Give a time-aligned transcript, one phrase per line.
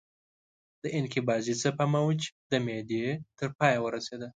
[0.83, 2.19] د انقباضي څپه موج
[2.51, 3.03] د معدې
[3.37, 4.27] تر پایه ورسېده.